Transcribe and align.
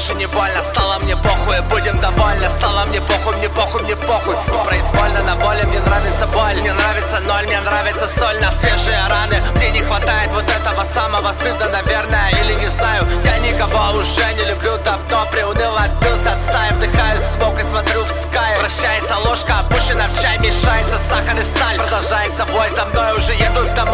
больше 0.00 0.14
не 0.14 0.26
больно. 0.26 0.62
Стало 0.62 0.98
мне 1.00 1.16
похуй, 1.16 1.60
будем 1.68 2.00
довольны. 2.00 2.48
Стало 2.48 2.86
мне 2.86 3.00
похуй, 3.00 3.36
мне 3.36 3.48
похуй, 3.48 3.82
мне 3.82 3.96
похуй. 3.96 4.34
Произвольно 4.66 5.22
на 5.24 5.34
воле, 5.36 5.64
мне 5.64 5.78
нравится 5.80 6.26
боль. 6.28 6.56
Мне 6.60 6.72
нравится 6.72 7.20
ноль, 7.20 7.46
мне 7.46 7.60
нравится 7.60 8.08
соль. 8.08 8.40
На 8.40 8.50
свежие 8.52 8.98
раны. 9.08 9.42
Мне 9.56 9.70
не 9.70 9.82
хватает 9.82 10.30
вот 10.32 10.44
этого 10.44 10.84
самого 10.84 11.32
стыда, 11.32 11.68
наверное. 11.68 12.30
Или 12.42 12.54
не 12.54 12.68
знаю, 12.68 13.06
я 13.24 13.38
никого 13.38 13.98
уже 13.98 14.32
не 14.34 14.44
люблю. 14.44 14.78
Давно 14.84 15.26
Приуныл, 15.30 15.76
отбился 15.76 16.32
от 16.32 16.40
стаи 16.40 16.70
Вдыхаю 16.72 17.18
смог 17.40 17.58
и 17.58 17.62
смотрю 17.62 18.02
в 18.04 18.10
скай. 18.10 18.58
Прощается 18.58 19.16
ложка, 19.24 19.58
опущена 19.60 20.06
в 20.06 20.20
чай 20.20 20.38
Мешается 20.38 20.98
сахар 21.08 21.38
и 21.38 21.44
сталь. 21.44 21.76
Продолжается 21.76 22.44
бой 22.46 22.70
за 22.70 22.84
мной 22.86 23.16
Уже 23.16 23.32
едут 23.32 23.74
домой, 23.74 23.89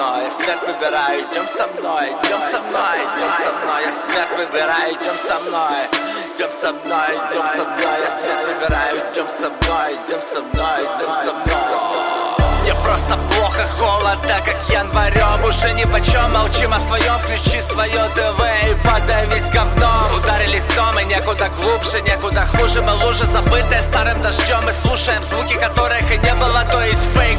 мной, 0.00 0.24
я 0.24 0.30
смерть 0.30 0.62
выбираю 0.66 1.20
Идем 1.20 1.48
со 1.48 1.66
мной, 1.66 2.08
идем 2.08 2.42
со 2.42 2.60
мной 2.62 2.96
Идем 3.04 3.32
со 3.44 3.62
мной, 3.62 3.82
я 3.82 3.92
смерть 3.92 4.32
выбираю 4.36 4.94
Идем 4.94 5.18
со 5.18 5.40
мной 5.40 5.80
Идем 6.34 6.52
со 6.52 6.72
мной, 6.72 7.10
идем 7.16 7.46
со 7.48 7.64
мной 7.64 7.96
Я 8.00 8.10
смерть 8.18 8.48
выбираю 8.48 8.96
Идем 8.98 9.28
со 9.28 9.50
мной, 9.50 9.98
идем 10.06 10.22
со 10.22 10.40
мной 10.42 10.80
Идем 10.80 11.14
со 11.24 11.32
мной. 11.32 12.40
Мне 12.62 12.74
просто 12.74 13.16
плохо, 13.16 13.66
холодно, 13.78 14.40
как 14.44 14.68
январем 14.68 15.44
Уже 15.44 15.72
ни 15.72 15.84
почем, 15.84 16.32
молчим 16.32 16.72
о 16.72 16.80
своем 16.80 17.18
Включи 17.20 17.60
свое 17.62 18.04
ТВ 18.14 18.40
и 18.70 18.74
подавись 18.86 19.50
говном. 19.50 20.14
Ударились 20.16 20.64
дом 20.76 20.98
и 20.98 21.04
некуда 21.04 21.48
глубже, 21.56 22.00
некуда 22.02 22.46
хуже 22.46 22.82
Мы 22.82 22.92
лужи 23.04 23.24
забытые 23.24 23.82
старым 23.82 24.20
дождем 24.22 24.60
Мы 24.64 24.72
слушаем 24.72 25.22
звуки, 25.22 25.54
которых 25.54 26.02
и 26.12 26.18
не 26.18 26.34
было 26.34 26.64
То 26.70 26.80
есть 26.84 27.02
фейк, 27.14 27.29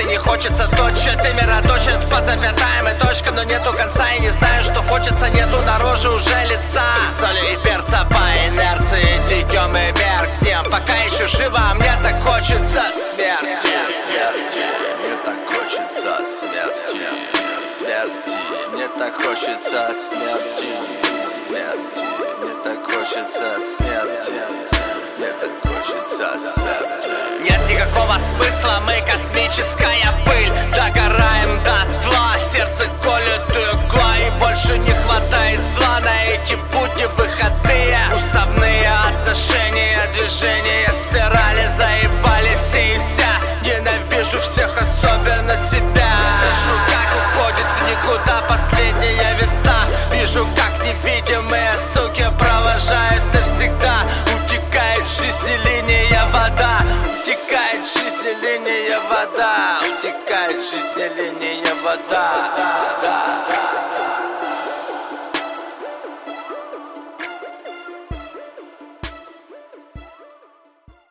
и 0.00 0.04
не 0.06 0.16
хочется 0.18 0.66
точит 0.76 1.18
И 1.24 1.32
мироточит 1.34 1.98
по 2.10 2.20
запятаем 2.22 2.88
и 2.88 2.98
точкам 2.98 3.34
Но 3.34 3.44
нету 3.44 3.72
конца 3.72 4.12
и 4.12 4.20
не 4.20 4.30
знаю, 4.30 4.62
что 4.64 4.82
хочется. 4.82 5.28
Нету 5.30 5.60
на 5.62 5.78
роже 5.78 6.10
уже 6.10 6.44
лица. 6.44 6.84
Соли 7.18 7.54
и 7.54 7.56
перца 7.64 8.06
по 8.10 8.48
инерции. 8.48 9.20
Дикем 9.28 9.76
и 9.76 9.92
меркнем 9.92 10.70
Пока 10.70 10.94
еще 10.96 11.26
живо, 11.26 11.58
а 11.70 11.74
мне 11.74 11.92
так 12.02 12.20
хочется 12.22 12.82
смерти. 13.14 13.80
Смерти, 14.02 14.64
мне 15.04 15.16
так 15.24 15.38
хочется 15.46 16.24
смерти. 16.24 17.10
Смерти, 17.68 18.72
мне 18.72 18.88
так 18.88 19.14
хочется 19.16 19.92
смерти. 19.94 20.70
Смерти, 21.26 22.04
мне 22.42 22.54
так 22.64 22.90
хочется 22.90 23.56
смерти. 23.58 24.32
Мне 25.18 25.32
так 25.40 25.50
хочется 25.62 26.32
смерти 26.38 26.59
никакого 27.90 28.18
смысла, 28.18 28.80
мы 28.86 29.02
космическая 29.10 30.12
пыль. 30.24 30.52
Догораем 30.74 31.62
до 31.64 32.02
тла, 32.02 32.36
сердце 32.38 32.84
колет 33.02 33.48
игла 33.50 34.16
И 34.18 34.30
больше 34.40 34.78
не 34.78 34.90
хватает 34.90 35.60
зла 35.74 36.00
на 36.00 36.24
эти 36.24 36.54
пути 36.54 37.06
выходные. 37.16 37.98
Уставные 38.14 38.90
отношения, 38.90 39.98
движения, 40.12 40.92
спирали 41.02 41.66
заебались 41.76 42.74
и 42.74 42.98
вся. 42.98 43.30
Ненавижу 43.64 44.40
всех, 44.40 44.69
вода 59.08 59.78
Утекает 59.82 60.62
жизнь 60.62 60.96
или 60.96 61.30
не 61.30 61.74
вода, 61.82 62.52
вода, 62.56 62.80
вода. 62.80 63.59